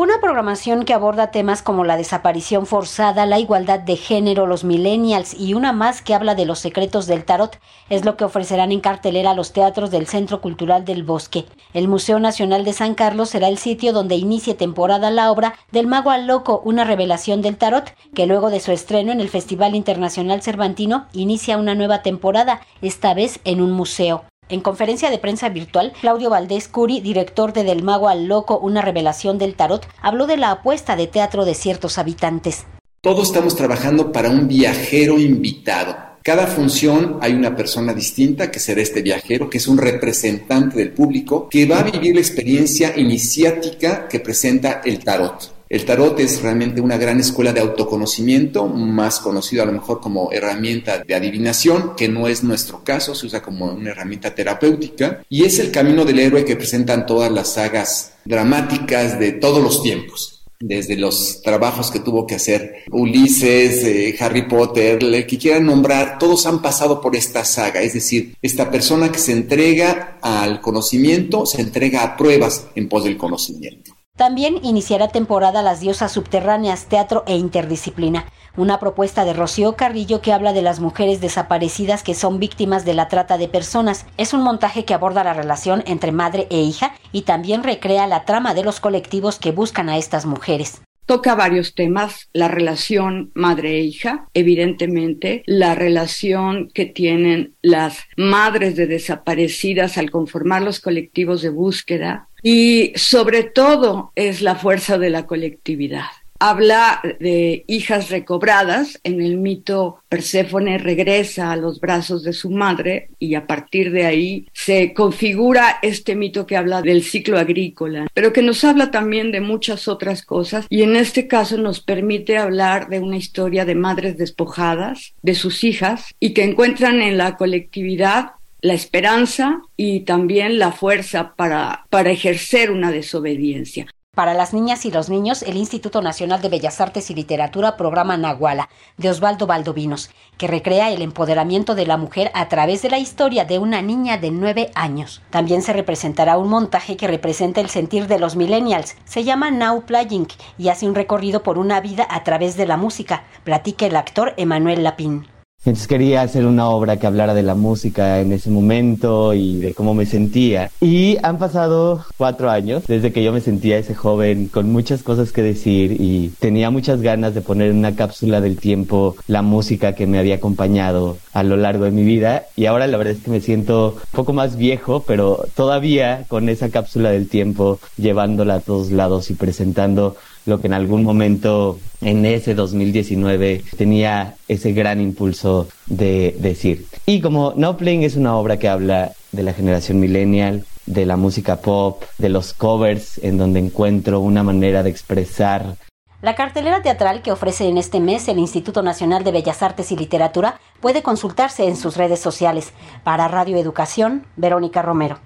[0.00, 5.38] Una programación que aborda temas como la desaparición forzada, la igualdad de género, los millennials
[5.38, 7.58] y una más que habla de los secretos del tarot
[7.90, 11.44] es lo que ofrecerán en cartelera los teatros del Centro Cultural del Bosque.
[11.74, 15.86] El Museo Nacional de San Carlos será el sitio donde inicie temporada la obra del
[15.86, 19.74] Mago al Loco, una revelación del tarot, que luego de su estreno en el Festival
[19.74, 24.29] Internacional Cervantino inicia una nueva temporada, esta vez en un museo.
[24.50, 28.82] En conferencia de prensa virtual, Claudio Valdés Curi, director de Del Mago al Loco, una
[28.82, 32.66] revelación del tarot, habló de la apuesta de teatro de ciertos habitantes.
[33.00, 35.96] Todos estamos trabajando para un viajero invitado.
[36.24, 40.92] Cada función hay una persona distinta que será este viajero, que es un representante del
[40.92, 45.59] público, que va a vivir la experiencia iniciática que presenta el tarot.
[45.70, 50.32] El tarot es realmente una gran escuela de autoconocimiento, más conocido a lo mejor como
[50.32, 55.44] herramienta de adivinación, que no es nuestro caso, se usa como una herramienta terapéutica, y
[55.44, 60.40] es el camino del héroe que presentan todas las sagas dramáticas de todos los tiempos
[60.62, 66.18] desde los trabajos que tuvo que hacer Ulises, eh, Harry Potter, el que quieran nombrar,
[66.18, 71.46] todos han pasado por esta saga, es decir, esta persona que se entrega al conocimiento,
[71.46, 73.89] se entrega a pruebas en pos del conocimiento.
[74.20, 80.34] También iniciará temporada Las Diosas Subterráneas, Teatro e Interdisciplina, una propuesta de Rocío Carrillo que
[80.34, 84.04] habla de las mujeres desaparecidas que son víctimas de la trata de personas.
[84.18, 88.26] Es un montaje que aborda la relación entre madre e hija y también recrea la
[88.26, 94.28] trama de los colectivos que buscan a estas mujeres toca varios temas, la relación madre-hija,
[94.32, 101.48] e evidentemente, la relación que tienen las madres de desaparecidas al conformar los colectivos de
[101.48, 106.06] búsqueda, y sobre todo es la fuerza de la colectividad.
[106.42, 108.98] Habla de hijas recobradas.
[109.04, 114.06] En el mito, Perséfone regresa a los brazos de su madre y a partir de
[114.06, 119.32] ahí se configura este mito que habla del ciclo agrícola, pero que nos habla también
[119.32, 123.74] de muchas otras cosas y en este caso nos permite hablar de una historia de
[123.74, 130.58] madres despojadas, de sus hijas y que encuentran en la colectividad la esperanza y también
[130.58, 133.86] la fuerza para, para ejercer una desobediencia.
[134.20, 138.18] Para las niñas y los niños, el Instituto Nacional de Bellas Artes y Literatura programa
[138.18, 142.98] Nahuala, de Osvaldo Valdovinos, que recrea el empoderamiento de la mujer a través de la
[142.98, 145.22] historia de una niña de nueve años.
[145.30, 148.96] También se representará un montaje que representa el sentir de los millennials.
[149.04, 150.26] Se llama Now Playing
[150.58, 154.34] y hace un recorrido por una vida a través de la música, platica el actor
[154.36, 155.28] Emanuel Lapín.
[155.62, 159.74] Entonces quería hacer una obra que hablara de la música en ese momento y de
[159.74, 160.70] cómo me sentía.
[160.80, 165.32] Y han pasado cuatro años desde que yo me sentía ese joven con muchas cosas
[165.32, 169.94] que decir y tenía muchas ganas de poner en una cápsula del tiempo la música
[169.94, 172.44] que me había acompañado a lo largo de mi vida.
[172.56, 176.48] Y ahora la verdad es que me siento un poco más viejo, pero todavía con
[176.48, 180.16] esa cápsula del tiempo llevándola a todos lados y presentando
[180.46, 186.86] lo que en algún momento en ese 2019 tenía ese gran impulso de decir.
[187.06, 191.16] Y como No Playing es una obra que habla de la generación millennial, de la
[191.16, 195.76] música pop, de los covers, en donde encuentro una manera de expresar
[196.22, 199.96] la cartelera teatral que ofrece en este mes el Instituto Nacional de Bellas Artes y
[199.96, 202.74] Literatura puede consultarse en sus redes sociales.
[203.04, 205.20] Para Radio Educación, Verónica Romero.